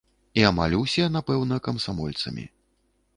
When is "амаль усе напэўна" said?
0.51-1.59